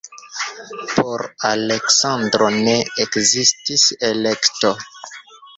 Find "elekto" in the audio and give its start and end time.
4.13-4.77